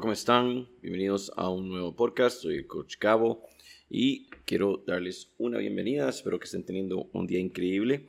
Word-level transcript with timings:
¿cómo 0.00 0.12
están? 0.12 0.68
Bienvenidos 0.80 1.32
a 1.36 1.48
un 1.48 1.68
nuevo 1.68 1.96
podcast. 1.96 2.42
Soy 2.42 2.58
el 2.58 2.68
Coach 2.68 2.98
Cabo 2.98 3.42
y 3.90 4.28
quiero 4.44 4.84
darles 4.86 5.32
una 5.38 5.58
bienvenida. 5.58 6.08
Espero 6.08 6.38
que 6.38 6.44
estén 6.44 6.62
teniendo 6.62 7.08
un 7.12 7.26
día 7.26 7.40
increíble. 7.40 8.06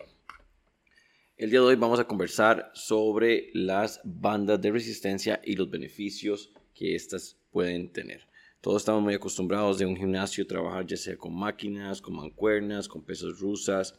El 1.35 1.49
día 1.49 1.61
de 1.61 1.65
hoy 1.65 1.75
vamos 1.77 1.99
a 1.99 2.03
conversar 2.03 2.69
sobre 2.75 3.49
las 3.53 4.01
bandas 4.03 4.61
de 4.61 4.71
resistencia 4.71 5.41
y 5.43 5.55
los 5.55 5.71
beneficios 5.71 6.51
que 6.75 6.93
éstas 6.93 7.37
pueden 7.49 7.91
tener. 7.91 8.27
Todos 8.61 8.83
estamos 8.83 9.01
muy 9.01 9.15
acostumbrados 9.15 9.79
de 9.79 9.87
un 9.87 9.97
gimnasio 9.97 10.45
trabajar 10.45 10.85
ya 10.85 10.97
sea 10.97 11.17
con 11.17 11.35
máquinas, 11.35 12.01
con 12.01 12.15
mancuernas, 12.15 12.87
con 12.87 13.01
pesos 13.01 13.39
rusas, 13.39 13.95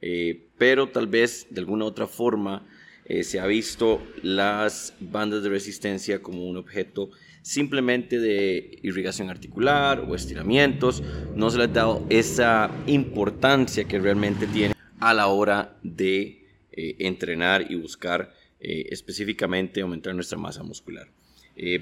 eh, 0.00 0.50
pero 0.56 0.88
tal 0.88 1.08
vez 1.08 1.48
de 1.50 1.60
alguna 1.60 1.84
otra 1.84 2.06
forma 2.06 2.64
eh, 3.06 3.22
se 3.22 3.38
ha 3.38 3.46
visto 3.46 4.02
las 4.22 4.94
bandas 4.98 5.42
de 5.42 5.50
resistencia 5.50 6.22
como 6.22 6.46
un 6.48 6.56
objeto 6.56 7.10
simplemente 7.42 8.18
de 8.18 8.78
irrigación 8.82 9.28
articular 9.28 10.00
o 10.00 10.14
estiramientos. 10.14 11.02
No 11.34 11.50
se 11.50 11.58
le 11.58 11.64
ha 11.64 11.66
dado 11.66 12.06
esa 12.08 12.70
importancia 12.86 13.84
que 13.84 13.98
realmente 13.98 14.46
tiene 14.46 14.74
a 15.00 15.12
la 15.12 15.26
hora 15.26 15.76
de 15.82 16.46
eh, 16.72 16.96
entrenar 17.00 17.70
y 17.70 17.74
buscar 17.74 18.32
eh, 18.60 18.86
específicamente 18.90 19.82
aumentar 19.82 20.14
nuestra 20.14 20.38
masa 20.38 20.62
muscular. 20.62 21.08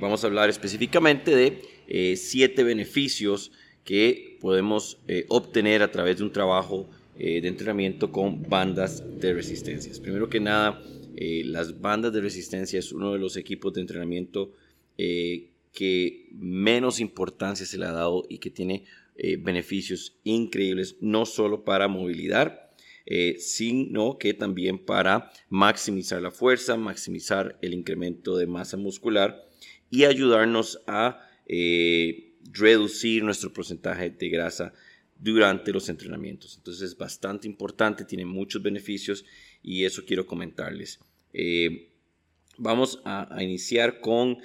vamos 0.00 0.22
a 0.22 0.26
hablar 0.26 0.50
específicamente 0.50 1.34
de 1.34 2.16
siete 2.16 2.62
beneficios 2.62 3.52
que 3.84 4.36
podemos 4.38 4.98
obtener 5.28 5.82
a 5.82 5.90
través 5.90 6.18
de 6.18 6.24
un 6.24 6.32
trabajo 6.32 6.90
de 7.16 7.48
entrenamiento 7.48 8.12
con 8.12 8.42
bandas 8.50 9.02
de 9.18 9.32
resistencia. 9.32 9.90
Primero 10.02 10.28
que 10.28 10.40
nada, 10.40 10.78
eh, 11.16 11.42
las 11.44 11.80
bandas 11.80 12.12
de 12.12 12.20
resistencia 12.20 12.78
es 12.78 12.92
uno 12.92 13.12
de 13.12 13.18
los 13.18 13.36
equipos 13.36 13.72
de 13.72 13.80
entrenamiento 13.80 14.52
eh, 14.98 15.50
que 15.72 16.28
menos 16.32 17.00
importancia 17.00 17.66
se 17.66 17.78
le 17.78 17.86
ha 17.86 17.92
dado 17.92 18.24
y 18.28 18.38
que 18.38 18.50
tiene 18.50 18.84
eh, 19.16 19.36
beneficios 19.36 20.16
increíbles, 20.24 20.96
no 21.00 21.26
solo 21.26 21.64
para 21.64 21.88
movilidad, 21.88 22.58
sino 23.38 24.16
que 24.16 24.32
también 24.32 24.78
para 24.78 25.32
maximizar 25.48 26.22
la 26.22 26.30
fuerza, 26.30 26.76
maximizar 26.76 27.58
el 27.60 27.74
incremento 27.74 28.36
de 28.36 28.46
masa 28.46 28.76
muscular 28.76 29.44
y 29.90 30.04
ayudarnos 30.04 30.80
a 30.86 31.20
reducir 32.52 33.24
nuestro 33.24 33.52
porcentaje 33.52 34.08
de 34.08 34.28
grasa 34.28 34.72
durante 35.22 35.72
los 35.72 35.88
entrenamientos. 35.88 36.56
Entonces 36.56 36.90
es 36.90 36.96
bastante 36.96 37.46
importante, 37.46 38.04
tiene 38.04 38.24
muchos 38.24 38.60
beneficios 38.60 39.24
y 39.62 39.84
eso 39.84 40.04
quiero 40.04 40.26
comentarles. 40.26 41.00
Eh, 41.32 41.88
vamos 42.58 43.00
a, 43.04 43.28
iniciar 43.40 44.00
con 44.00 44.38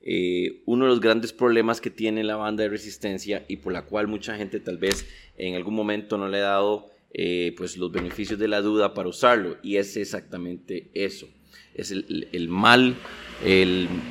eh, 0.00 0.62
uno 0.66 0.84
de 0.84 0.90
los 0.90 1.00
grandes 1.00 1.32
problemas 1.32 1.80
que 1.80 1.90
tiene 1.90 2.24
la 2.24 2.36
banda 2.36 2.62
de 2.62 2.68
resistencia 2.68 3.44
y 3.48 3.56
por 3.56 3.72
la 3.72 3.82
cual 3.82 4.08
mucha 4.08 4.36
gente 4.36 4.60
tal 4.60 4.78
vez 4.78 5.06
en 5.38 5.54
algún 5.54 5.74
momento 5.74 6.18
no 6.18 6.28
le 6.28 6.38
ha 6.38 6.42
dado 6.42 6.90
eh, 7.12 7.54
pues 7.56 7.76
los 7.76 7.90
beneficios 7.90 8.38
de 8.38 8.48
la 8.48 8.60
duda 8.60 8.92
para 8.92 9.08
usarlo 9.08 9.56
y 9.62 9.76
es 9.76 9.96
exactamente 9.96 10.90
eso 10.94 11.28
es 11.74 11.90
el, 11.90 12.48
mal 12.48 12.96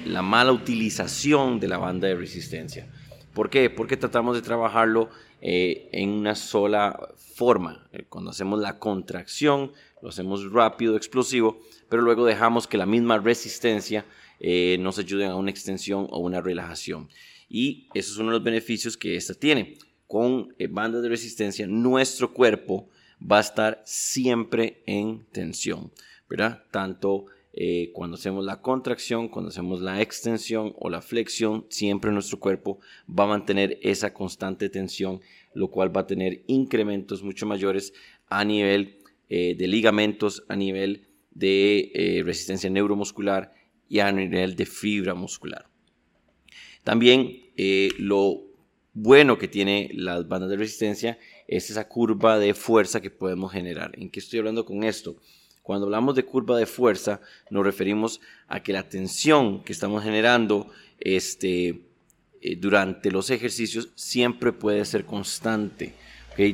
la 0.05 0.21
mala 0.21 0.51
utilización 0.51 1.59
de 1.59 1.67
la 1.67 1.77
banda 1.77 2.07
de 2.07 2.15
resistencia 2.15 2.89
¿por 3.33 3.49
qué? 3.49 3.69
porque 3.69 3.97
tratamos 3.97 4.35
de 4.35 4.41
trabajarlo 4.41 5.09
en 5.45 6.09
una 6.09 6.35
sola 6.35 7.09
forma 7.35 7.89
cuando 8.09 8.31
hacemos 8.31 8.61
la 8.61 8.79
contracción 8.79 9.73
lo 10.03 10.09
hacemos 10.09 10.51
rápido, 10.51 10.97
explosivo, 10.97 11.61
pero 11.89 12.01
luego 12.01 12.25
dejamos 12.25 12.67
que 12.67 12.77
la 12.77 12.85
misma 12.85 13.19
resistencia 13.19 14.05
eh, 14.41 14.77
nos 14.81 14.99
ayude 14.99 15.25
a 15.25 15.35
una 15.35 15.49
extensión 15.49 16.07
o 16.09 16.19
una 16.19 16.41
relajación. 16.41 17.07
Y 17.47 17.87
eso 17.93 18.11
es 18.11 18.17
uno 18.17 18.31
de 18.31 18.37
los 18.37 18.43
beneficios 18.43 18.97
que 18.97 19.15
esta 19.15 19.33
tiene. 19.33 19.77
Con 20.05 20.53
eh, 20.59 20.67
bandas 20.67 21.03
de 21.03 21.07
resistencia, 21.07 21.65
nuestro 21.67 22.33
cuerpo 22.33 22.89
va 23.19 23.37
a 23.37 23.41
estar 23.41 23.81
siempre 23.85 24.83
en 24.85 25.25
tensión, 25.31 25.89
¿verdad? 26.29 26.63
Tanto 26.69 27.27
eh, 27.55 27.91
cuando 27.93 28.15
hacemos 28.15 28.43
la 28.43 28.61
contracción, 28.61 29.29
cuando 29.29 29.49
hacemos 29.49 29.79
la 29.79 30.01
extensión 30.01 30.73
o 30.75 30.89
la 30.89 31.03
flexión, 31.03 31.67
siempre 31.69 32.11
nuestro 32.11 32.39
cuerpo 32.39 32.79
va 33.07 33.25
a 33.25 33.27
mantener 33.27 33.77
esa 33.83 34.11
constante 34.11 34.69
tensión, 34.69 35.21
lo 35.53 35.69
cual 35.69 35.95
va 35.95 36.01
a 36.01 36.07
tener 36.07 36.43
incrementos 36.47 37.21
mucho 37.21 37.45
mayores 37.45 37.93
a 38.27 38.43
nivel 38.43 38.97
eh, 39.29 39.53
de 39.55 39.67
ligamentos, 39.67 40.43
a 40.49 40.55
nivel 40.55 41.07
de 41.29 41.91
eh, 41.93 42.23
resistencia 42.23 42.71
neuromuscular 42.71 43.53
y 43.87 43.99
a 43.99 44.11
nivel 44.11 44.55
de 44.55 44.65
fibra 44.65 45.13
muscular. 45.13 45.69
También 46.83 47.39
lo 47.99 48.41
bueno 48.93 49.37
que 49.37 49.47
tiene 49.47 49.89
las 49.93 50.27
bandas 50.27 50.49
de 50.49 50.57
resistencia 50.57 51.19
es 51.47 51.69
esa 51.69 51.87
curva 51.87 52.39
de 52.39 52.55
fuerza 52.55 52.99
que 52.99 53.11
podemos 53.11 53.51
generar. 53.51 53.91
¿En 53.97 54.09
qué 54.09 54.19
estoy 54.19 54.39
hablando 54.39 54.65
con 54.65 54.83
esto? 54.83 55.17
Cuando 55.63 55.87
hablamos 55.87 56.13
de 56.13 56.25
curva 56.25 56.57
de 56.57 56.67
fuerza, 56.67 57.21
nos 57.49 57.65
referimos 57.65 58.21
a 58.47 58.61
que 58.61 58.73
la 58.73 58.87
tensión 58.87 59.63
que 59.63 59.73
estamos 59.73 60.03
generando 60.03 60.69
este, 60.99 61.81
durante 62.57 63.09
los 63.09 63.31
ejercicios 63.31 63.89
siempre 63.95 64.51
puede 64.51 64.85
ser 64.85 65.05
constante 65.05 65.95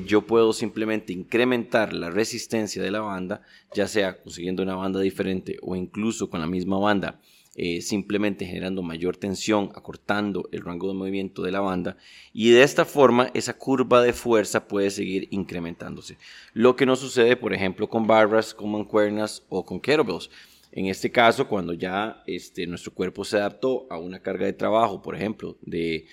yo 0.06 0.26
puedo 0.26 0.54
simplemente 0.54 1.14
incrementar 1.14 1.94
la 1.94 2.10
resistencia 2.10 2.84
de 2.84 2.92
la 2.92 3.00
banda, 3.00 3.42
ya 3.74 3.88
sea 3.88 4.22
consiguiendo 4.22 4.64
una 4.64 4.76
banda 4.76 5.00
diferente 5.00 5.58
o 5.62 5.76
incluso 5.76 6.30
con 6.30 6.42
la 6.42 6.48
misma 6.48 6.78
banda, 6.80 7.20
eh, 7.62 7.82
simplemente 7.82 8.46
generando 8.46 8.82
mayor 8.82 9.18
tensión, 9.18 9.70
acortando 9.76 10.48
el 10.54 10.62
rango 10.62 10.88
de 10.88 10.94
movimiento 10.94 11.42
de 11.42 11.52
la 11.52 11.60
banda 11.60 11.98
y 12.32 12.52
de 12.52 12.64
esta 12.64 12.86
forma 12.86 13.32
esa 13.34 13.58
curva 13.58 14.02
de 14.02 14.14
fuerza 14.14 14.66
puede 14.66 14.90
seguir 14.90 15.28
incrementándose. 15.32 16.16
Lo 16.54 16.78
que 16.78 16.86
no 16.86 16.96
sucede, 16.96 17.36
por 17.36 17.54
ejemplo, 17.54 17.90
con 17.90 18.08
barras, 18.08 18.54
con 18.54 18.72
mancuernas 18.72 19.44
o 19.50 19.66
con 19.66 19.82
kettlebells. 19.82 20.30
En 20.72 20.86
este 20.86 21.12
caso, 21.12 21.50
cuando 21.50 21.74
ya 21.74 22.24
este, 22.28 22.66
nuestro 22.66 22.94
cuerpo 22.94 23.26
se 23.26 23.36
adaptó 23.36 23.88
a 23.90 23.98
una 23.98 24.22
carga 24.22 24.46
de 24.46 24.54
trabajo, 24.54 25.02
por 25.02 25.18
ejemplo, 25.18 25.58
de 25.62 26.06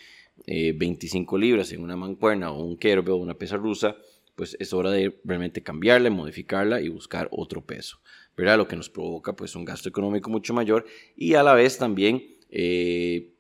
25 0.49 1.37
eh, 1.37 1.41
libras 1.41 1.71
en 1.71 1.81
una 1.81 1.95
mancuerna 1.95 2.51
o 2.51 2.65
un 2.65 2.77
kettlebell 2.77 3.13
o 3.13 3.17
una 3.19 3.35
pesa 3.35 3.57
rusa, 3.57 3.95
pues 4.35 4.57
es 4.59 4.73
hora 4.73 4.91
de 4.91 5.17
realmente 5.23 5.63
cambiarla, 5.63 6.11
modificarla 6.11 6.81
y 6.81 6.89
buscar 6.89 7.29
otro 7.31 7.65
peso, 7.65 8.01
¿verdad? 8.37 8.59
Lo 8.59 8.69
que 8.69 8.77
nos 8.77 8.91
provoca 8.91 9.35
pues 9.35 9.55
un 9.57 9.65
gasto 9.65 9.89
económico 9.89 10.31
mucho 10.31 10.55
mayor 10.55 10.87
y 11.17 11.35
a 11.35 11.43
la 11.43 11.55
vez 11.55 11.79
también 11.79 12.37
eh, 12.51 13.33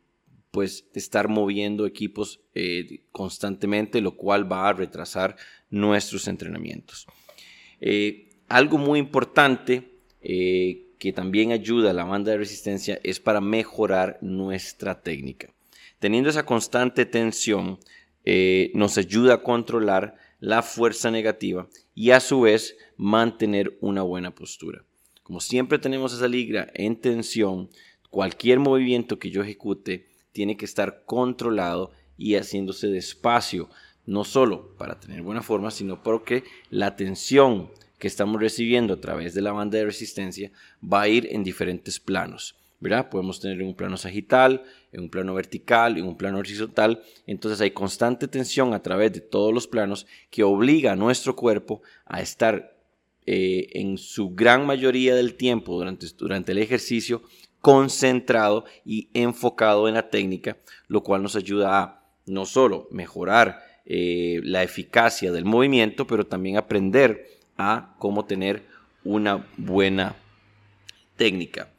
pues 0.50 0.88
estar 0.94 1.28
moviendo 1.28 1.86
equipos 1.86 2.40
eh, 2.54 3.04
constantemente, 3.12 4.00
lo 4.00 4.16
cual 4.16 4.50
va 4.50 4.68
a 4.68 4.72
retrasar 4.72 5.36
nuestros 5.70 6.28
entrenamientos. 6.28 7.06
algo 8.48 8.78
muy 8.78 8.98
importante 8.98 9.92
que 10.98 11.12
también 11.12 11.52
ayuda 11.52 11.90
a 11.90 11.94
la 11.94 12.04
banda 12.04 12.32
de 12.32 12.38
resistencia 12.38 12.98
es 13.02 13.20
para 13.20 13.40
mejorar 13.40 14.18
nuestra 14.22 15.00
técnica. 15.02 15.48
Teniendo 15.98 16.30
esa 16.30 16.46
constante 16.46 17.06
tensión, 17.06 17.78
eh, 18.24 18.70
nos 18.74 18.98
ayuda 18.98 19.34
a 19.34 19.42
controlar 19.42 20.16
la 20.40 20.62
fuerza 20.62 21.10
negativa 21.10 21.68
y 21.94 22.10
a 22.10 22.20
su 22.20 22.42
vez 22.42 22.76
mantener 22.96 23.76
una 23.80 24.02
buena 24.02 24.34
postura. 24.34 24.84
Como 25.22 25.40
siempre 25.40 25.78
tenemos 25.78 26.12
esa 26.12 26.28
ligra 26.28 26.70
en 26.74 26.96
tensión, 27.00 27.70
cualquier 28.10 28.58
movimiento 28.60 29.18
que 29.18 29.30
yo 29.30 29.42
ejecute 29.42 30.06
tiene 30.32 30.56
que 30.56 30.64
estar 30.64 31.02
controlado 31.04 31.90
y 32.16 32.36
haciéndose 32.36 32.88
despacio, 32.88 33.68
no 34.04 34.24
solo 34.24 34.76
para 34.76 35.00
tener 35.00 35.22
buena 35.22 35.42
forma, 35.42 35.70
sino 35.70 36.02
porque 36.02 36.44
la 36.70 36.96
tensión 36.96 37.70
que 37.98 38.06
estamos 38.06 38.40
recibiendo 38.40 38.94
a 38.94 39.00
través 39.00 39.34
de 39.34 39.42
la 39.42 39.52
banda 39.52 39.78
de 39.78 39.86
resistencia 39.86 40.52
va 40.82 41.02
a 41.02 41.08
ir 41.08 41.28
en 41.30 41.42
diferentes 41.42 41.98
planos. 41.98 42.56
Podemos 43.10 43.40
tener 43.40 43.60
en 43.60 43.68
un 43.68 43.74
plano 43.74 43.96
sagital, 43.96 44.62
en 44.92 45.02
un 45.02 45.08
plano 45.08 45.34
vertical, 45.34 45.96
en 45.96 46.06
un 46.06 46.16
plano 46.16 46.38
horizontal. 46.38 47.02
Entonces 47.26 47.60
hay 47.60 47.70
constante 47.70 48.28
tensión 48.28 48.74
a 48.74 48.82
través 48.82 49.12
de 49.12 49.20
todos 49.20 49.52
los 49.52 49.66
planos 49.66 50.06
que 50.30 50.44
obliga 50.44 50.92
a 50.92 50.96
nuestro 50.96 51.34
cuerpo 51.34 51.82
a 52.04 52.20
estar 52.20 52.76
eh, 53.24 53.68
en 53.72 53.98
su 53.98 54.34
gran 54.34 54.66
mayoría 54.66 55.14
del 55.14 55.34
tiempo 55.34 55.76
durante, 55.76 56.06
durante 56.16 56.52
el 56.52 56.58
ejercicio 56.58 57.22
concentrado 57.60 58.64
y 58.84 59.08
enfocado 59.14 59.88
en 59.88 59.94
la 59.94 60.08
técnica, 60.10 60.58
lo 60.86 61.02
cual 61.02 61.22
nos 61.22 61.34
ayuda 61.34 61.80
a 61.80 62.04
no 62.26 62.46
solo 62.46 62.86
mejorar 62.92 63.62
eh, 63.84 64.40
la 64.44 64.62
eficacia 64.62 65.32
del 65.32 65.44
movimiento, 65.44 66.06
pero 66.06 66.26
también 66.26 66.56
aprender 66.56 67.26
a 67.56 67.96
cómo 67.98 68.26
tener 68.26 68.64
una 69.02 69.48
buena 69.56 70.14
técnica 71.16 71.70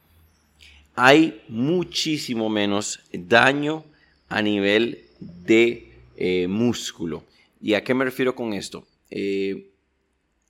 hay 1.00 1.44
muchísimo 1.46 2.48
menos 2.48 2.98
daño 3.12 3.84
a 4.28 4.42
nivel 4.42 5.04
de 5.20 5.92
eh, 6.16 6.48
músculo. 6.48 7.22
¿Y 7.60 7.74
a 7.74 7.84
qué 7.84 7.94
me 7.94 8.04
refiero 8.04 8.34
con 8.34 8.52
esto? 8.52 8.84
Eh, 9.08 9.70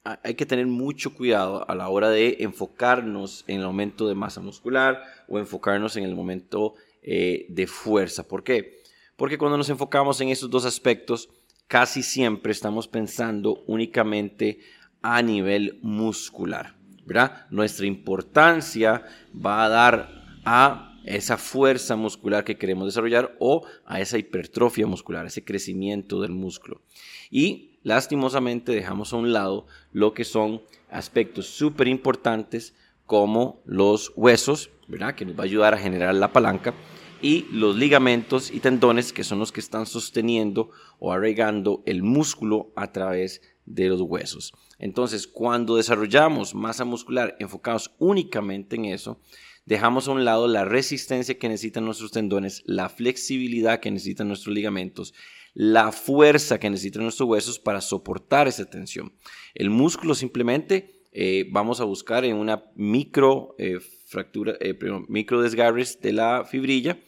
hay 0.05 0.35
que 0.37 0.47
tener 0.47 0.67
mucho 0.67 1.13
cuidado 1.13 1.69
a 1.69 1.75
la 1.75 1.91
hora 1.91 2.09
de 2.09 2.39
enfocarnos 2.41 3.45
en 3.47 3.59
el 3.59 3.67
aumento 3.67 4.09
de 4.09 4.15
masa 4.15 4.41
muscular 4.41 5.03
o 5.29 5.39
enfocarnos 5.39 5.99
en 5.99 6.05
el 6.05 6.15
momento 6.15 6.77
eh, 7.03 7.45
de 7.51 7.67
fuerza. 7.67 8.27
¿Por 8.27 8.43
qué? 8.43 8.81
Porque 9.17 9.37
cuando 9.37 9.59
nos 9.59 9.69
enfocamos 9.69 10.19
en 10.23 10.31
estos 10.31 10.49
dos 10.49 10.65
aspectos, 10.65 11.29
casi 11.67 12.03
siempre 12.03 12.53
estamos 12.53 12.89
pensando 12.89 13.65
únicamente 13.67 14.61
a 15.03 15.21
nivel 15.21 15.79
muscular. 15.83 16.79
¿verdad? 17.05 17.47
Nuestra 17.51 17.87
importancia 17.87 19.05
va 19.35 19.65
a 19.65 19.69
dar 19.69 20.18
a 20.45 20.97
esa 21.05 21.39
fuerza 21.39 21.97
muscular 21.97 22.45
que 22.45 22.59
queremos 22.59 22.87
desarrollar 22.87 23.35
o 23.39 23.65
a 23.87 24.01
esa 24.01 24.19
hipertrofia 24.19 24.87
muscular, 24.87 25.27
ese 25.27 25.45
crecimiento 25.45 26.21
del 26.21 26.33
músculo. 26.33 26.83
Y 27.31 27.79
lastimosamente 27.83 28.73
dejamos 28.73 29.13
a 29.13 29.17
un 29.17 29.33
lado 29.33 29.67
lo 29.93 30.13
que 30.13 30.25
son 30.25 30.63
aspectos 30.91 31.47
súper 31.47 31.89
importantes 31.89 32.75
como 33.07 33.63
los 33.65 34.13
huesos, 34.17 34.71
¿verdad? 34.87 35.15
que 35.15 35.25
nos 35.25 35.35
va 35.35 35.43
a 35.43 35.47
ayudar 35.47 35.75
a 35.75 35.79
generar 35.79 36.15
la 36.15 36.33
palanca, 36.33 36.75
y 37.21 37.47
los 37.51 37.77
ligamentos 37.77 38.51
y 38.51 38.61
tendones 38.61 39.13
que 39.13 39.25
son 39.25 39.39
los 39.39 39.51
que 39.51 39.61
están 39.61 39.87
sosteniendo 39.87 40.71
o 40.99 41.13
arraigando 41.13 41.83
el 41.87 42.03
músculo 42.03 42.71
a 42.77 42.93
través 42.93 43.43
de 43.67 43.89
los 43.89 44.01
huesos. 44.01 44.53
Entonces, 44.79 45.27
cuando 45.27 45.77
desarrollamos 45.77 46.55
masa 46.55 46.85
muscular 46.85 47.37
enfocados 47.41 47.95
únicamente 47.99 48.77
en 48.77 48.87
eso, 48.87 49.21
dejamos 49.69 50.09
a 50.09 50.13
un 50.13 50.25
lado 50.25 50.49
la 50.49 50.65
resistencia 50.65 51.39
que 51.39 51.47
necesitan 51.47 51.85
nuestros 51.85 52.11
tendones, 52.11 52.63
la 52.65 52.89
flexibilidad 52.89 53.81
que 53.81 53.91
necesitan 53.91 54.27
nuestros 54.27 54.55
ligamentos, 54.55 55.13
la 55.53 55.93
fuerza 55.93 56.59
que 56.59 56.71
necesitan 56.71 57.03
nuestros 57.03 57.29
huesos 57.29 57.59
para 57.59 57.83
soportar 57.83 58.49
esa 58.49 58.65
tensión. 58.65 59.13
El 59.55 59.69
músculo 59.69 60.15
simplemente 60.15 61.03
eh, 61.13 61.47
vamos 61.51 61.83
a 61.83 61.85
buscar 61.85 62.25
en 62.25 62.37
una 62.37 62.65
micro 62.77 63.57
eh, 63.59 63.79
fractura, 64.07 64.55
eh, 64.61 64.75
micro 65.07 65.43
desgarres 65.43 66.01
de 66.01 66.15
la 66.15 66.47
fibrilla 66.47 66.99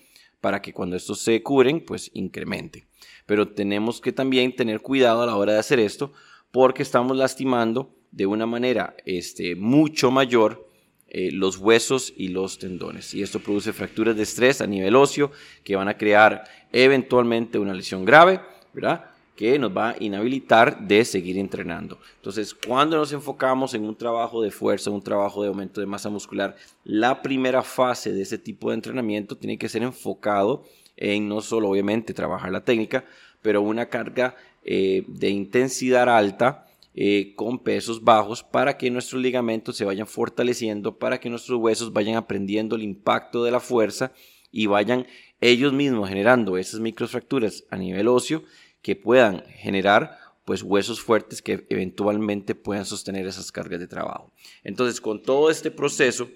para 0.42 0.60
que 0.60 0.74
cuando 0.74 0.96
estos 0.96 1.20
se 1.20 1.42
curen, 1.42 1.82
pues 1.82 2.10
incremente. 2.12 2.86
Pero 3.24 3.48
tenemos 3.48 4.02
que 4.02 4.12
también 4.12 4.54
tener 4.54 4.80
cuidado 4.80 5.22
a 5.22 5.26
la 5.26 5.36
hora 5.36 5.54
de 5.54 5.60
hacer 5.60 5.80
esto 5.80 6.12
porque 6.50 6.82
estamos 6.82 7.16
lastimando 7.16 7.96
de 8.10 8.26
una 8.26 8.44
manera 8.44 8.96
este, 9.06 9.56
mucho 9.56 10.10
mayor 10.10 10.69
eh, 11.10 11.30
los 11.32 11.56
huesos 11.58 12.12
y 12.16 12.28
los 12.28 12.58
tendones. 12.58 13.14
Y 13.14 13.22
esto 13.22 13.40
produce 13.40 13.72
fracturas 13.72 14.16
de 14.16 14.22
estrés 14.22 14.60
a 14.60 14.66
nivel 14.66 14.94
óseo 14.96 15.32
que 15.64 15.76
van 15.76 15.88
a 15.88 15.96
crear 15.96 16.44
eventualmente 16.72 17.58
una 17.58 17.74
lesión 17.74 18.04
grave, 18.04 18.40
¿verdad? 18.72 19.10
que 19.40 19.58
nos 19.58 19.74
va 19.74 19.90
a 19.90 19.96
inhabilitar 19.98 20.86
de 20.86 21.02
seguir 21.02 21.38
entrenando. 21.38 21.98
Entonces, 22.16 22.52
cuando 22.52 22.98
nos 22.98 23.10
enfocamos 23.10 23.72
en 23.72 23.86
un 23.86 23.96
trabajo 23.96 24.42
de 24.42 24.50
fuerza, 24.50 24.90
un 24.90 25.00
trabajo 25.00 25.42
de 25.42 25.48
aumento 25.48 25.80
de 25.80 25.86
masa 25.86 26.10
muscular, 26.10 26.56
la 26.84 27.22
primera 27.22 27.62
fase 27.62 28.12
de 28.12 28.20
ese 28.20 28.36
tipo 28.36 28.68
de 28.68 28.74
entrenamiento 28.74 29.38
tiene 29.38 29.56
que 29.56 29.70
ser 29.70 29.82
enfocado 29.82 30.64
en 30.94 31.26
no 31.26 31.40
solo 31.40 31.70
obviamente 31.70 32.12
trabajar 32.12 32.52
la 32.52 32.64
técnica, 32.64 33.06
pero 33.40 33.62
una 33.62 33.86
carga 33.86 34.36
eh, 34.62 35.04
de 35.08 35.30
intensidad 35.30 36.14
alta 36.14 36.66
eh, 36.94 37.34
con 37.37 37.60
pesos 37.60 38.02
bajos 38.02 38.42
para 38.42 38.76
que 38.76 38.90
nuestros 38.90 39.22
ligamentos 39.22 39.76
se 39.76 39.84
vayan 39.84 40.06
fortaleciendo, 40.06 40.98
para 40.98 41.20
que 41.20 41.31
nuestros 41.31 41.58
huesos 41.60 41.92
vayan 41.92 42.16
aprendiendo 42.16 42.76
el 42.76 42.82
impacto 42.82 43.44
de 43.44 43.50
la 43.50 43.60
fuerza 43.60 44.12
y 44.50 44.66
vayan 44.66 45.06
ellos 45.40 45.72
mismos 45.72 46.08
generando 46.08 46.58
esas 46.58 46.81
microfracturas 46.81 47.64
a 47.70 47.76
nivel 47.76 48.08
óseo 48.08 48.42
que 48.82 48.96
puedan 48.96 49.44
generar 49.46 50.19
pues 50.44 50.62
huesos 50.62 51.00
fuertes 51.00 51.42
que 51.42 51.64
eventualmente 51.69 52.54
puedan 52.54 52.84
sostener 52.84 53.26
esas 53.26 53.52
cargas 53.52 53.78
de 53.78 53.87
trabajo. 53.87 54.32
Entonces, 54.64 55.00
con 55.00 55.22
todo 55.22 55.48
este 55.50 55.70
proceso, 55.70 56.28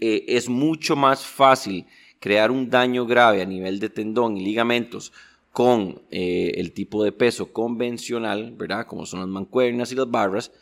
eh, 0.00 0.24
es 0.28 0.48
mucho 0.48 0.96
más 0.96 1.24
fácil 1.24 1.86
crear 2.18 2.50
un 2.50 2.70
daño 2.70 3.04
grave 3.04 3.42
a 3.42 3.46
nivel 3.46 3.78
de 3.78 3.90
tendón 3.90 4.36
y 4.38 4.44
ligamentos 4.44 5.12
con 5.56 6.02
eh, 6.10 6.52
el 6.56 6.74
tipo 6.74 7.02
de 7.02 7.12
peso 7.12 7.50
convencional, 7.50 8.52
¿verdad? 8.58 8.86
Como 8.86 9.06
son 9.06 9.20
las 9.20 9.28
mancuernas 9.30 9.90
y 9.90 9.94
las 9.94 10.10
barras, 10.10 10.52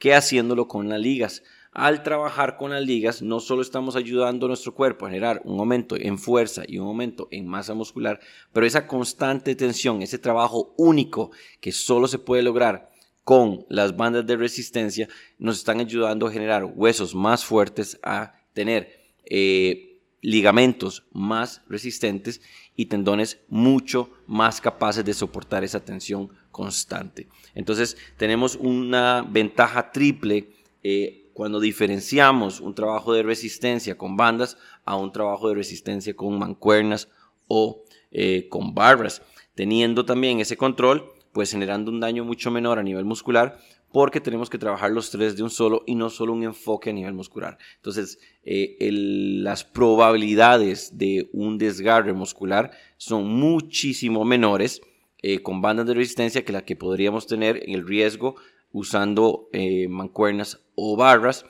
que 0.00 0.12
haciéndolo 0.12 0.66
con 0.66 0.88
las 0.88 0.98
ligas 0.98 1.44
al 1.70 2.02
trabajar 2.02 2.56
con 2.56 2.72
las 2.72 2.82
ligas, 2.82 3.22
no 3.22 3.38
solo 3.38 3.62
estamos 3.62 3.94
ayudando 3.94 4.46
a 4.46 4.48
nuestro 4.48 4.74
cuerpo 4.74 5.06
a 5.06 5.10
generar 5.10 5.40
un 5.44 5.60
aumento 5.60 5.94
en 5.96 6.18
fuerza 6.18 6.64
y 6.66 6.78
un 6.78 6.88
aumento 6.88 7.28
en 7.30 7.46
masa 7.46 7.74
muscular, 7.74 8.18
pero 8.52 8.66
esa 8.66 8.88
constante 8.88 9.54
tensión, 9.54 10.02
ese 10.02 10.18
trabajo 10.18 10.74
único 10.76 11.30
que 11.60 11.70
solo 11.70 12.08
se 12.08 12.18
puede 12.18 12.42
lograr 12.42 12.90
con 13.22 13.64
las 13.68 13.96
bandas 13.96 14.26
de 14.26 14.36
resistencia, 14.36 15.08
nos 15.38 15.58
están 15.58 15.78
ayudando 15.78 16.26
a 16.26 16.32
generar 16.32 16.64
huesos 16.64 17.14
más 17.14 17.44
fuertes, 17.44 18.00
a 18.02 18.34
tener 18.52 18.98
eh, 19.26 19.89
ligamentos 20.22 21.04
más 21.12 21.62
resistentes 21.68 22.40
y 22.76 22.86
tendones 22.86 23.40
mucho 23.48 24.10
más 24.26 24.60
capaces 24.60 25.04
de 25.04 25.14
soportar 25.14 25.64
esa 25.64 25.84
tensión 25.84 26.30
constante. 26.50 27.28
Entonces 27.54 27.96
tenemos 28.16 28.56
una 28.56 29.22
ventaja 29.22 29.92
triple 29.92 30.50
eh, 30.82 31.30
cuando 31.32 31.60
diferenciamos 31.60 32.60
un 32.60 32.74
trabajo 32.74 33.12
de 33.12 33.22
resistencia 33.22 33.96
con 33.96 34.16
bandas 34.16 34.58
a 34.84 34.96
un 34.96 35.12
trabajo 35.12 35.48
de 35.48 35.54
resistencia 35.54 36.14
con 36.14 36.38
mancuernas 36.38 37.08
o 37.48 37.82
eh, 38.10 38.48
con 38.48 38.74
barras, 38.74 39.22
teniendo 39.54 40.04
también 40.04 40.40
ese 40.40 40.56
control, 40.56 41.12
pues 41.32 41.50
generando 41.52 41.90
un 41.90 42.00
daño 42.00 42.24
mucho 42.24 42.50
menor 42.50 42.78
a 42.78 42.82
nivel 42.82 43.04
muscular, 43.04 43.58
porque 43.92 44.20
tenemos 44.20 44.48
que 44.48 44.58
trabajar 44.58 44.90
los 44.90 45.10
tres 45.10 45.36
de 45.36 45.42
un 45.42 45.50
solo 45.50 45.82
y 45.86 45.94
no 45.94 46.10
solo 46.10 46.32
un 46.32 46.44
enfoque 46.44 46.90
a 46.90 46.92
nivel 46.92 47.12
muscular. 47.12 47.58
Entonces, 47.76 48.18
eh, 48.44 48.76
las 48.92 49.64
probabilidades 49.64 50.96
de 50.96 51.28
un 51.32 51.58
desgarre 51.58 52.12
muscular 52.12 52.70
son 52.96 53.26
muchísimo 53.28 54.24
menores 54.24 54.80
eh, 55.22 55.40
con 55.40 55.60
bandas 55.60 55.86
de 55.86 55.94
resistencia 55.94 56.44
que 56.44 56.52
la 56.52 56.64
que 56.64 56.76
podríamos 56.76 57.26
tener 57.26 57.62
en 57.68 57.74
el 57.74 57.86
riesgo 57.86 58.36
usando 58.72 59.48
eh, 59.52 59.88
mancuernas 59.88 60.60
o 60.76 60.96
barras, 60.96 61.44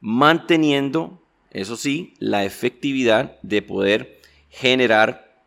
manteniendo, 0.00 1.20
eso 1.50 1.76
sí, 1.76 2.14
la 2.20 2.44
efectividad 2.44 3.40
de 3.42 3.62
poder 3.62 4.20
generar 4.48 5.42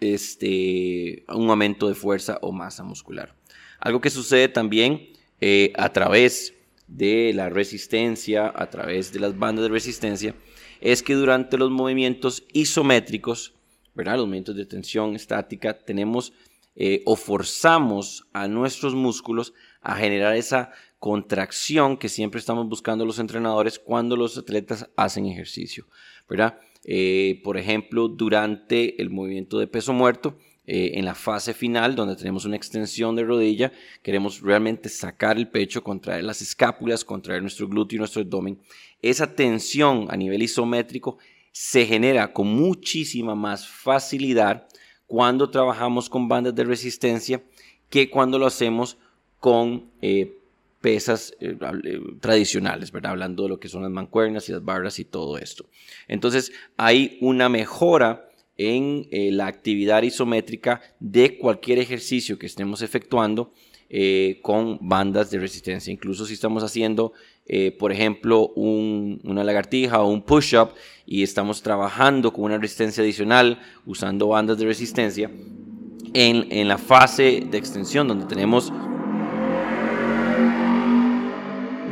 este, 0.00 1.24
un 1.28 1.48
aumento 1.48 1.88
de 1.88 1.94
fuerza 1.94 2.38
o 2.42 2.52
masa 2.52 2.82
muscular. 2.82 3.34
Algo 3.78 4.00
que 4.00 4.10
sucede 4.10 4.48
también 4.48 5.13
eh, 5.46 5.74
a 5.76 5.92
través 5.92 6.54
de 6.86 7.34
la 7.34 7.50
resistencia, 7.50 8.50
a 8.56 8.70
través 8.70 9.12
de 9.12 9.20
las 9.20 9.38
bandas 9.38 9.64
de 9.64 9.68
resistencia, 9.68 10.34
es 10.80 11.02
que 11.02 11.12
durante 11.12 11.58
los 11.58 11.70
movimientos 11.70 12.44
isométricos, 12.54 13.52
los 13.94 14.18
movimientos 14.20 14.56
de 14.56 14.64
tensión 14.64 15.14
estática, 15.14 15.76
tenemos 15.78 16.32
eh, 16.76 17.02
o 17.04 17.14
forzamos 17.14 18.26
a 18.32 18.48
nuestros 18.48 18.94
músculos 18.94 19.52
a 19.82 19.96
generar 19.96 20.34
esa 20.34 20.70
contracción 20.98 21.98
que 21.98 22.08
siempre 22.08 22.38
estamos 22.38 22.66
buscando 22.66 23.04
los 23.04 23.18
entrenadores 23.18 23.78
cuando 23.78 24.16
los 24.16 24.38
atletas 24.38 24.88
hacen 24.96 25.26
ejercicio. 25.26 25.86
Eh, 26.84 27.42
por 27.44 27.58
ejemplo, 27.58 28.08
durante 28.08 28.98
el 29.02 29.10
movimiento 29.10 29.58
de 29.58 29.66
peso 29.66 29.92
muerto, 29.92 30.38
eh, 30.66 30.92
en 30.94 31.04
la 31.04 31.14
fase 31.14 31.52
final, 31.52 31.94
donde 31.94 32.16
tenemos 32.16 32.46
una 32.46 32.56
extensión 32.56 33.14
de 33.16 33.24
rodilla, 33.24 33.70
queremos 34.02 34.40
realmente 34.40 34.88
sacar 34.88 35.36
el 35.36 35.48
pecho, 35.48 35.84
contraer 35.84 36.24
las 36.24 36.40
escápulas, 36.40 37.04
contraer 37.04 37.42
nuestro 37.42 37.68
glúteo 37.68 37.96
y 37.96 37.98
nuestro 37.98 38.22
abdomen. 38.22 38.58
Esa 39.02 39.34
tensión 39.34 40.06
a 40.08 40.16
nivel 40.16 40.42
isométrico 40.42 41.18
se 41.52 41.84
genera 41.84 42.32
con 42.32 42.48
muchísima 42.48 43.34
más 43.34 43.68
facilidad 43.68 44.66
cuando 45.06 45.50
trabajamos 45.50 46.08
con 46.08 46.28
bandas 46.28 46.54
de 46.54 46.64
resistencia 46.64 47.42
que 47.90 48.08
cuando 48.08 48.38
lo 48.38 48.46
hacemos 48.46 48.96
con 49.38 49.90
eh, 50.00 50.38
pesas 50.80 51.34
eh, 51.40 51.56
tradicionales, 52.20 52.90
¿verdad? 52.90 53.12
Hablando 53.12 53.44
de 53.44 53.50
lo 53.50 53.60
que 53.60 53.68
son 53.68 53.82
las 53.82 53.90
mancuernas 53.90 54.48
y 54.48 54.52
las 54.52 54.64
barras 54.64 54.98
y 54.98 55.04
todo 55.04 55.38
esto. 55.38 55.66
Entonces, 56.08 56.52
hay 56.76 57.18
una 57.20 57.48
mejora 57.48 58.28
en 58.56 59.06
la 59.36 59.46
actividad 59.46 60.02
isométrica 60.02 60.80
de 61.00 61.38
cualquier 61.38 61.78
ejercicio 61.78 62.38
que 62.38 62.46
estemos 62.46 62.82
efectuando 62.82 63.52
con 64.42 64.78
bandas 64.80 65.30
de 65.30 65.38
resistencia. 65.38 65.92
Incluso 65.92 66.26
si 66.26 66.34
estamos 66.34 66.62
haciendo, 66.62 67.12
por 67.78 67.92
ejemplo, 67.92 68.48
una 68.48 69.44
lagartija 69.44 70.02
o 70.02 70.08
un 70.08 70.22
push-up 70.22 70.70
y 71.06 71.22
estamos 71.22 71.62
trabajando 71.62 72.32
con 72.32 72.44
una 72.44 72.58
resistencia 72.58 73.02
adicional 73.02 73.60
usando 73.86 74.28
bandas 74.28 74.58
de 74.58 74.66
resistencia, 74.66 75.30
en, 76.14 76.46
en 76.50 76.68
la 76.68 76.78
fase 76.78 77.44
de 77.50 77.58
extensión 77.58 78.06
donde 78.08 78.26
tenemos 78.26 78.72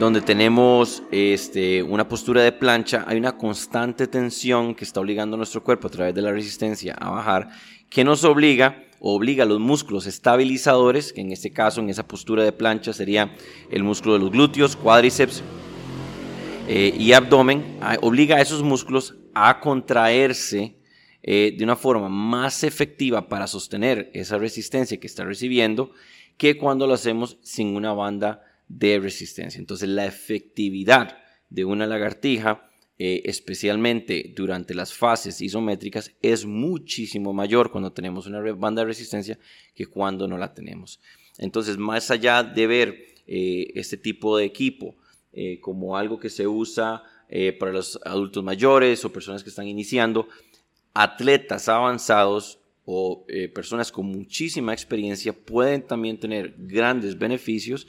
donde 0.02 0.20
tenemos 0.20 1.04
este, 1.12 1.80
una 1.80 2.08
postura 2.08 2.42
de 2.42 2.50
plancha, 2.50 3.04
hay 3.06 3.18
una 3.18 3.38
constante 3.38 4.08
tensión 4.08 4.74
que 4.74 4.82
está 4.82 4.98
obligando 4.98 5.34
a 5.34 5.38
nuestro 5.38 5.62
cuerpo 5.62 5.86
a 5.86 5.90
través 5.90 6.12
de 6.12 6.22
la 6.22 6.32
resistencia 6.32 6.96
a 6.98 7.10
bajar, 7.10 7.50
que 7.88 8.02
nos 8.02 8.24
obliga 8.24 8.82
obliga 8.98 9.44
a 9.44 9.46
los 9.46 9.60
músculos 9.60 10.06
estabilizadores, 10.06 11.12
que 11.12 11.20
en 11.20 11.30
este 11.30 11.52
caso, 11.52 11.80
en 11.80 11.88
esa 11.88 12.06
postura 12.08 12.42
de 12.42 12.50
plancha, 12.50 12.92
sería 12.92 13.32
el 13.70 13.84
músculo 13.84 14.14
de 14.14 14.20
los 14.20 14.32
glúteos, 14.32 14.74
cuádriceps 14.74 15.40
eh, 16.66 16.92
y 16.98 17.12
abdomen, 17.12 17.78
obliga 18.00 18.36
a 18.36 18.40
esos 18.40 18.64
músculos 18.64 19.14
a 19.34 19.60
contraerse 19.60 20.76
de 21.22 21.58
una 21.62 21.76
forma 21.76 22.08
más 22.08 22.64
efectiva 22.64 23.28
para 23.28 23.46
sostener 23.46 24.10
esa 24.14 24.38
resistencia 24.38 24.98
que 24.98 25.06
está 25.06 25.22
recibiendo 25.24 25.92
que 26.36 26.58
cuando 26.58 26.88
lo 26.88 26.94
hacemos 26.94 27.38
sin 27.42 27.76
una 27.76 27.92
banda 27.92 28.42
de 28.78 28.98
resistencia. 28.98 29.58
Entonces 29.58 29.88
la 29.88 30.06
efectividad 30.06 31.18
de 31.50 31.64
una 31.64 31.86
lagartija, 31.86 32.70
eh, 32.98 33.22
especialmente 33.26 34.32
durante 34.34 34.74
las 34.74 34.94
fases 34.94 35.40
isométricas, 35.40 36.12
es 36.22 36.46
muchísimo 36.46 37.32
mayor 37.32 37.70
cuando 37.70 37.92
tenemos 37.92 38.26
una 38.26 38.40
banda 38.52 38.82
de 38.82 38.86
resistencia 38.86 39.38
que 39.74 39.86
cuando 39.86 40.26
no 40.26 40.38
la 40.38 40.54
tenemos. 40.54 41.00
Entonces, 41.38 41.78
más 41.78 42.10
allá 42.10 42.42
de 42.42 42.66
ver 42.66 43.04
eh, 43.26 43.72
este 43.74 43.96
tipo 43.96 44.36
de 44.36 44.44
equipo 44.44 44.96
eh, 45.32 45.60
como 45.60 45.96
algo 45.96 46.18
que 46.18 46.30
se 46.30 46.46
usa 46.46 47.02
para 47.58 47.72
los 47.72 47.98
adultos 48.04 48.44
mayores 48.44 49.06
o 49.06 49.10
personas 49.10 49.42
que 49.42 49.48
están 49.48 49.66
iniciando, 49.66 50.28
atletas 50.92 51.66
avanzados 51.66 52.58
o 52.84 53.24
personas 53.54 53.90
con 53.90 54.04
muchísima 54.04 54.74
experiencia 54.74 55.32
pueden 55.32 55.80
también 55.80 56.20
tener 56.20 56.54
grandes 56.58 57.18
beneficios 57.18 57.86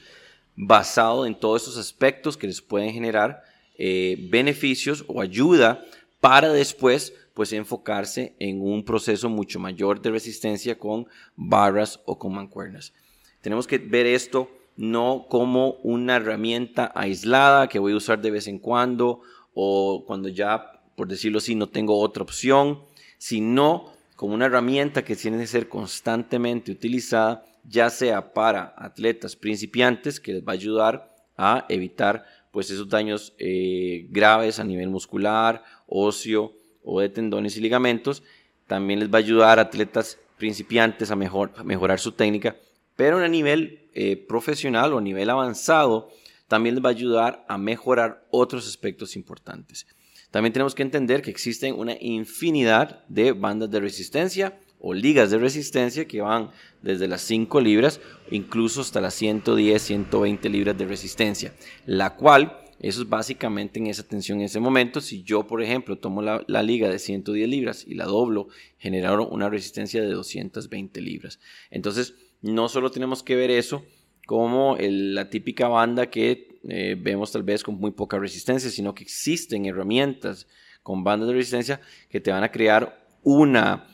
basado 0.55 1.25
en 1.25 1.36
todos 1.36 1.63
estos 1.63 1.77
aspectos 1.77 2.38
que 2.38 2.48
les 2.48 2.62
pueden 2.62 2.93
generar 2.93 3.43
eh, 3.75 4.27
beneficios 4.29 5.03
o 5.07 5.22
ayuda 5.22 5.83
para 6.19 6.53
después 6.53 7.13
pues 7.33 7.51
enfocarse 7.53 8.36
en 8.39 8.62
un 8.62 8.83
proceso 8.86 9.29
mucho 9.29 9.60
mayor 9.60 10.01
de 10.01 10.12
resistencia 10.12 10.77
con 10.77 11.07
barras 11.36 12.00
o 12.05 12.19
con 12.19 12.33
mancuernas. 12.33 12.93
Tenemos 13.41 13.65
que 13.65 13.79
ver 13.79 14.05
esto 14.05 14.50
no 14.75 15.25
como 15.29 15.74
una 15.83 16.15
herramienta 16.15 16.91
aislada 16.95 17.67
que 17.67 17.79
voy 17.79 17.93
a 17.93 17.98
usar 17.98 18.22
de 18.22 18.31
vez 18.31 18.48
en 18.48 18.60
cuando 18.60 19.22
o 19.53 20.03
cuando 20.05 20.29
ya, 20.29 20.83
por 20.95 21.07
decirlo 21.07 21.39
así, 21.39 21.55
no 21.55 21.67
tengo 21.67 22.00
otra 22.00 22.24
opción, 22.24 22.79
sino 23.17 23.91
como 24.15 24.33
una 24.33 24.45
herramienta 24.45 25.03
que 25.03 25.15
tiene 25.15 25.39
que 25.39 25.48
ser 25.48 25.67
constantemente 25.67 26.72
utilizada 26.72 27.45
ya 27.63 27.89
sea 27.89 28.34
para 28.34 28.74
atletas 28.77 29.36
principiantes, 29.36 30.20
que 30.20 30.34
les 30.34 30.43
va 30.43 30.51
a 30.51 30.55
ayudar 30.55 31.15
a 31.38 31.65
evitar 31.70 32.25
pues 32.51 32.70
esos 32.70 32.88
daños 32.88 33.34
eh, 33.39 34.05
graves 34.10 34.60
a 34.60 34.63
nivel 34.63 34.89
muscular, 34.89 35.63
óseo 35.88 36.53
o 36.84 37.00
de 37.00 37.10
tendones 37.10 37.58
y 37.58 37.62
ligamentos. 37.62 38.24
También 38.67 39.00
les 39.00 39.10
va 39.10 39.17
a 39.17 39.22
ayudar 39.22 39.60
a 39.60 39.63
atletas 39.63 40.20
principiantes 40.38 41.10
a, 41.10 41.15
mejorar 41.15 42.00
su 42.00 42.12
técnica, 42.12 42.55
pero 42.96 43.17
a 43.17 43.27
nivel 43.27 43.89
eh, 43.93 44.17
profesional 44.17 44.93
o 44.93 44.98
a 44.98 45.01
nivel 45.01 45.29
avanzado, 45.29 46.10
también 46.48 46.75
les 46.75 46.84
va 46.84 46.89
a 46.89 46.91
ayudar 46.91 47.46
a 47.48 47.58
mejorar 47.58 48.25
otros 48.29 48.67
aspectos 48.67 49.15
importantes. 49.15 49.88
También 50.29 50.53
tenemos 50.53 50.75
que 50.75 50.84
entender 50.84 51.22
que 51.22 51.32
existen 51.32 51.75
una 51.75 51.96
infinidad 52.00 53.05
de 53.08 53.32
bandas 53.32 53.70
de 53.72 53.79
resistencia 53.79 54.60
o 54.85 54.93
ligas 54.93 55.31
de 55.31 55.37
resistencia 55.37 56.05
que 56.05 56.19
van 56.19 56.51
desde 56.81 57.07
las 57.07 57.21
5 57.21 57.61
libras 57.61 58.01
incluso 58.29 58.81
hasta 58.81 58.99
las 58.99 59.13
110, 59.13 59.81
120 59.81 60.49
libras 60.49 60.77
de 60.77 60.85
resistencia, 60.85 61.53
la 61.85 62.15
cual, 62.15 62.59
eso 62.79 63.01
es 63.01 63.09
básicamente 63.09 63.79
en 63.79 63.87
esa 63.87 64.05
tensión 64.05 64.39
en 64.39 64.45
ese 64.45 64.59
momento, 64.59 64.99
si 64.99 65.23
yo 65.23 65.47
por 65.47 65.63
ejemplo 65.63 65.97
tomo 65.97 66.21
la, 66.21 66.63
liga 66.63 66.89
de 66.89 66.99
110 66.99 67.47
libras 67.47 67.85
y 67.87 67.93
la 67.93 68.03
doblo, 68.03 68.49
generaron 68.77 69.29
una 69.31 69.49
resistencia 69.49 70.01
de 70.01 70.11
220 70.11 70.99
libras. 70.99 71.39
Entonces, 71.71 72.15
no 72.41 72.67
solo 72.67 72.91
tenemos 72.91 73.23
que 73.23 73.37
ver 73.37 73.51
eso 73.51 73.85
como 74.27 74.75
la 74.79 75.29
típica 75.29 75.69
banda 75.69 76.09
que 76.09 76.59
eh, 76.67 76.97
vemos 76.99 77.31
tal 77.31 77.43
vez 77.43 77.63
con 77.63 77.75
muy 77.75 77.91
poca 77.91 78.19
resistencia, 78.19 78.69
sino 78.69 78.93
que 78.93 79.03
existen 79.03 79.65
herramientas 79.65 80.45
con 80.81 81.05
bandas 81.05 81.29
de 81.29 81.35
resistencia 81.35 81.79
que 82.09 82.19
te 82.19 82.31
van 82.31 82.43
a 82.43 82.51
crear 82.51 83.07
una 83.23 83.87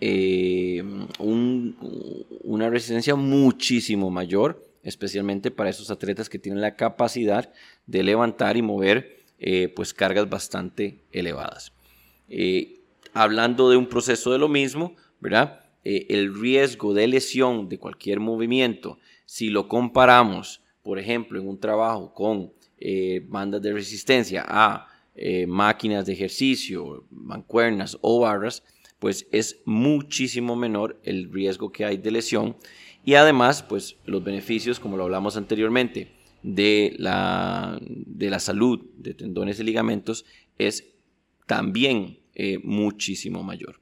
eh, 0.00 0.84
una 1.18 2.68
resistencia 2.68 3.14
muchísimo 3.14 4.10
mayor, 4.10 4.62
especialmente 4.82 5.50
para 5.50 5.70
esos 5.70 5.90
atletas 5.90 6.28
que 6.28 6.38
tienen 6.38 6.60
la 6.60 6.76
capacidad 6.76 7.52
de 7.86 8.02
levantar 8.02 8.56
y 8.56 8.62
mover 8.62 9.24
eh, 9.38 9.72
pues 9.74 9.94
cargas 9.94 10.28
bastante 10.28 11.02
elevadas. 11.12 11.72
Eh, 12.28 12.80
hablando 13.14 13.70
de 13.70 13.76
un 13.76 13.86
proceso 13.86 14.32
de 14.32 14.38
lo 14.38 14.48
mismo, 14.48 14.94
¿verdad? 15.20 15.62
el 15.88 16.34
riesgo 16.34 16.94
de 16.94 17.06
lesión 17.06 17.68
de 17.68 17.78
cualquier 17.78 18.18
movimiento, 18.18 18.98
si 19.24 19.50
lo 19.50 19.68
comparamos, 19.68 20.60
por 20.82 20.98
ejemplo, 20.98 21.40
en 21.40 21.46
un 21.46 21.60
trabajo 21.60 22.12
con 22.12 22.52
bandas 23.28 23.62
de 23.62 23.72
resistencia 23.72 24.44
a 24.48 24.88
máquinas 25.46 26.04
de 26.04 26.12
ejercicio, 26.12 27.06
mancuernas 27.08 27.96
o 28.00 28.18
barras, 28.18 28.64
pues 28.98 29.26
es 29.32 29.60
muchísimo 29.64 30.56
menor 30.56 31.00
el 31.04 31.32
riesgo 31.32 31.70
que 31.70 31.84
hay 31.84 31.96
de 31.96 32.10
lesión 32.10 32.56
y 33.04 33.14
además 33.14 33.62
pues 33.62 33.96
los 34.04 34.24
beneficios 34.24 34.80
como 34.80 34.96
lo 34.96 35.04
hablamos 35.04 35.36
anteriormente 35.36 36.12
de 36.42 36.94
la, 36.98 37.78
de 37.80 38.30
la 38.30 38.38
salud 38.38 38.80
de 38.96 39.14
tendones 39.14 39.60
y 39.60 39.64
ligamentos 39.64 40.24
es 40.58 40.94
también 41.46 42.20
eh, 42.34 42.58
muchísimo 42.62 43.42
mayor. 43.42 43.80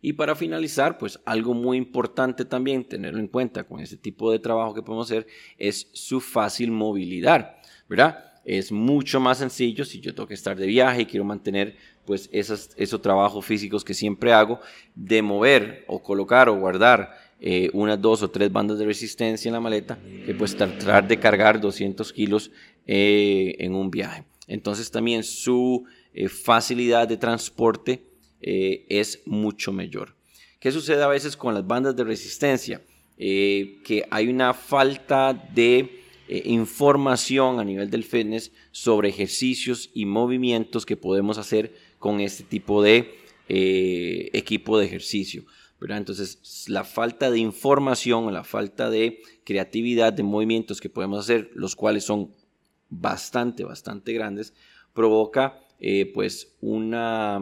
Y 0.00 0.12
para 0.14 0.34
finalizar, 0.34 0.98
pues 0.98 1.18
algo 1.24 1.54
muy 1.54 1.78
importante 1.78 2.44
también 2.44 2.84
tenerlo 2.84 3.20
en 3.20 3.28
cuenta 3.28 3.64
con 3.64 3.80
este 3.80 3.96
tipo 3.96 4.30
de 4.30 4.38
trabajo 4.38 4.74
que 4.74 4.82
podemos 4.82 5.10
hacer 5.10 5.26
es 5.56 5.88
su 5.94 6.20
fácil 6.20 6.70
movilidad, 6.72 7.56
¿verdad? 7.88 8.32
Es 8.44 8.70
mucho 8.70 9.18
más 9.18 9.38
sencillo 9.38 9.84
si 9.86 10.00
yo 10.00 10.14
tengo 10.14 10.28
que 10.28 10.34
estar 10.34 10.58
de 10.58 10.66
viaje 10.66 11.02
y 11.02 11.06
quiero 11.06 11.24
mantener 11.24 11.76
pues 12.04 12.28
esos, 12.32 12.70
trabajos 13.00 13.44
físicos 13.44 13.84
que 13.84 13.94
siempre 13.94 14.32
hago, 14.32 14.60
de 14.94 15.22
mover 15.22 15.84
o 15.86 16.02
colocar 16.02 16.48
o 16.48 16.58
guardar 16.58 17.14
eh, 17.40 17.70
unas 17.72 18.00
dos 18.00 18.22
o 18.22 18.30
tres 18.30 18.50
bandas 18.50 18.78
de 18.78 18.86
resistencia 18.86 19.48
en 19.48 19.54
la 19.54 19.60
maleta, 19.60 19.98
que 20.24 20.34
pues 20.34 20.56
tratar 20.56 21.06
de 21.06 21.18
cargar 21.18 21.60
200 21.60 22.12
kilos 22.12 22.50
eh, 22.86 23.56
en 23.58 23.74
un 23.74 23.90
viaje. 23.90 24.24
Entonces 24.46 24.90
también 24.90 25.22
su 25.22 25.84
eh, 26.12 26.28
facilidad 26.28 27.08
de 27.08 27.16
transporte 27.16 28.06
es 28.46 29.22
mucho 29.24 29.72
mayor. 29.72 30.14
¿Qué 30.60 30.70
sucede 30.70 31.02
a 31.02 31.06
veces 31.06 31.34
con 31.34 31.54
las 31.54 31.66
bandas 31.66 31.96
de 31.96 32.04
resistencia? 32.04 32.82
que 33.16 34.04
hay 34.10 34.28
una 34.28 34.52
falta 34.52 35.32
de 35.32 36.02
información 36.28 37.60
a 37.60 37.64
nivel 37.64 37.88
del 37.88 38.02
fitness 38.02 38.50
sobre 38.72 39.08
ejercicios 39.08 39.90
y 39.94 40.04
movimientos 40.04 40.84
que 40.84 40.96
podemos 40.96 41.38
hacer 41.38 41.72
con 42.04 42.20
este 42.20 42.44
tipo 42.44 42.82
de 42.82 43.14
eh, 43.48 44.28
equipo 44.34 44.78
de 44.78 44.84
ejercicio. 44.84 45.46
¿verdad? 45.80 45.96
Entonces, 45.96 46.66
la 46.68 46.84
falta 46.84 47.30
de 47.30 47.38
información 47.38 48.30
la 48.30 48.44
falta 48.44 48.90
de 48.90 49.22
creatividad 49.42 50.12
de 50.12 50.22
movimientos 50.22 50.82
que 50.82 50.90
podemos 50.90 51.20
hacer, 51.20 51.50
los 51.54 51.74
cuales 51.74 52.04
son 52.04 52.30
bastante, 52.90 53.64
bastante 53.64 54.12
grandes, 54.12 54.52
provoca 54.92 55.58
eh, 55.80 56.10
pues 56.12 56.54
una 56.60 57.40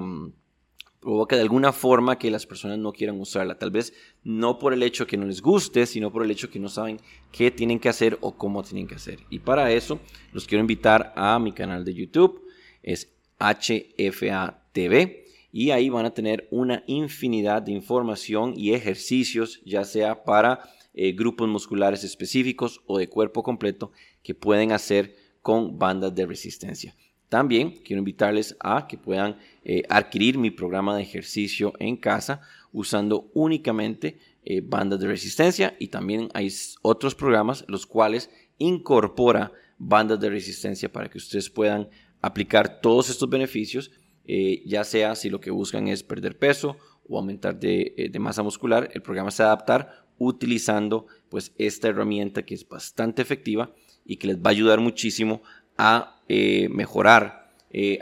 provoca 1.01 1.35
de 1.35 1.43
alguna 1.43 1.73
forma 1.73 2.17
que 2.17 2.31
las 2.31 2.47
personas 2.47 2.79
no 2.79 2.93
quieran 2.93 3.19
usarla. 3.19 3.59
Tal 3.59 3.73
vez 3.73 3.93
no 4.23 4.61
por 4.61 4.73
el 4.73 4.85
hecho 4.85 5.09
que 5.09 5.17
no 5.17 5.27
les 5.27 5.43
guste, 5.43 5.87
sino 5.87 6.13
por 6.13 6.23
el 6.23 6.31
hecho 6.31 6.51
que 6.51 6.61
no 6.61 6.69
saben 6.69 7.01
qué 7.33 7.51
tienen 7.51 7.81
que 7.81 7.89
hacer 7.89 8.17
o 8.21 8.37
cómo 8.37 8.63
tienen 8.63 8.87
que 8.87 8.95
hacer. 8.95 9.19
Y 9.29 9.41
para 9.41 9.73
eso 9.73 9.99
los 10.33 10.47
quiero 10.47 10.61
invitar 10.61 11.13
a 11.17 11.37
mi 11.41 11.51
canal 11.51 11.85
de 11.85 11.95
YouTube. 11.95 12.47
Es 12.85 13.12
HFA 13.43 14.63
TV 14.73 15.27
y 15.53 15.71
ahí 15.71 15.91
van 15.91 16.07
a 16.07 16.15
tener 16.15 16.49
una 16.51 16.83
infinidad 16.87 17.63
de 17.63 17.73
información 17.73 18.55
y 18.57 18.73
ejercicios, 18.73 19.61
ya 19.65 19.85
sea 19.85 20.25
para 20.25 20.61
eh, 20.95 21.13
grupos 21.13 21.49
musculares 21.49 22.05
específicos 22.05 22.81
o 22.87 22.99
de 22.99 23.09
cuerpo 23.09 23.43
completo 23.43 23.93
que 24.23 24.35
pueden 24.35 24.73
hacer 24.73 25.15
con 25.43 25.79
bandas 25.79 26.15
de 26.15 26.27
resistencia. 26.27 26.95
También 27.29 27.71
quiero 27.83 27.99
invitarles 27.99 28.57
a 28.61 28.87
que 28.87 28.99
puedan 28.99 29.39
eh, 29.65 29.83
adquirir 29.89 30.37
mi 30.37 30.51
programa 30.51 30.95
de 30.95 31.03
ejercicio 31.03 31.73
en 31.79 31.97
casa 31.97 32.43
usando 32.73 33.31
únicamente 33.33 34.19
eh, 34.45 34.61
bandas 34.63 35.01
de 35.01 35.07
resistencia 35.07 35.75
y 35.79 35.89
también 35.89 36.29
hay 36.35 36.53
otros 36.83 37.15
programas 37.15 37.65
los 37.69 37.87
cuales 37.87 38.31
incorpora 38.59 39.53
bandas 39.79 40.21
de 40.21 40.29
resistencia 40.29 40.93
para 40.93 41.09
que 41.09 41.19
ustedes 41.19 41.49
puedan 41.49 41.89
aplicar 42.23 42.81
todos 42.81 43.11
estos 43.11 43.29
beneficios, 43.29 43.91
eh, 44.25 44.63
ya 44.65 44.85
sea 44.85 45.17
si 45.17 45.29
lo 45.29 45.41
que 45.41 45.51
buscan 45.51 45.89
es 45.89 46.05
perder 46.05 46.39
peso 46.39 46.77
o 47.09 47.19
aumentar 47.19 47.59
eh, 47.61 48.09
de, 48.11 48.19
masa 48.21 48.45
muscular, 48.45 48.89
el 48.95 49.03
programa 49.03 49.33
se 49.33 49.43
va 49.43 49.51
a 49.51 49.53
adaptar 49.53 50.05
utilizando 50.19 51.07
pues 51.29 51.53
esta 51.59 51.89
herramienta 51.89 52.45
que 52.45 52.55
es 52.55 52.67
bastante 52.67 53.21
efectiva 53.21 53.73
y 54.07 54.17
que 54.17 54.29
les 54.29 54.37
va 54.37 54.47
a 54.47 54.51
ayudar 54.51 54.81
muchísimo 54.81 55.43
a 55.77 56.23
eh, 56.29 56.69
mejorar 56.71 57.43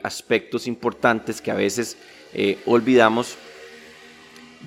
aspectos 0.03 0.67
importantes 0.67 1.41
que 1.41 1.53
a 1.53 1.55
veces 1.55 1.97
olvidamos 2.67 3.37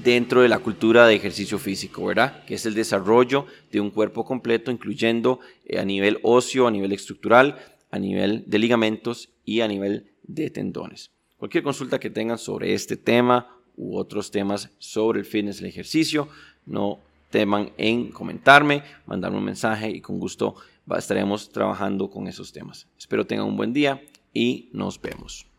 dentro 0.02 0.42
de 0.42 0.48
la 0.48 0.60
cultura 0.60 1.06
de 1.06 1.16
ejercicio 1.16 1.60
físico, 1.60 2.06
¿verdad? 2.06 2.46
Que 2.46 2.56
es 2.56 2.66
el 2.66 2.74
desarrollo 2.74 3.46
de 3.70 3.82
un 3.82 3.92
cuerpo 3.92 4.24
completo, 4.24 4.72
incluyendo 4.72 5.42
a 5.78 5.84
nivel 5.84 6.20
óseo, 6.24 6.68
a 6.68 6.72
nivel 6.72 6.94
estructural, 6.94 7.60
a 7.92 8.00
nivel 8.00 8.46
de 8.48 8.60
ligamentos 8.60 9.33
y 9.46 9.62
a 9.62 9.68
nivel 9.68 10.12
de 10.24 10.50
tendones. 10.50 11.12
Cualquier 11.38 11.64
consulta 11.64 12.00
que 12.00 12.10
tengan 12.10 12.38
sobre 12.38 12.74
este 12.74 12.98
tema 12.98 13.60
u 13.76 13.98
otros 13.98 14.32
temas 14.32 14.70
sobre 14.78 15.20
el 15.20 15.26
fitness, 15.26 15.60
el 15.60 15.68
ejercicio, 15.68 16.30
no 16.66 17.00
teman 17.30 17.72
en 17.78 18.12
comentarme, 18.12 18.84
mandarme 19.06 19.40
un 19.40 19.46
mensaje 19.46 19.90
y 19.90 20.02
con 20.02 20.20
gusto 20.20 20.56
estaremos 20.98 21.50
trabajando 21.50 22.10
con 22.10 22.28
esos 22.28 22.52
temas. 22.52 22.88
Espero 22.98 23.26
tengan 23.26 23.48
un 23.48 23.58
buen 23.58 23.74
día 23.74 24.02
y 24.34 24.70
nos 24.72 25.02
vemos. 25.02 25.53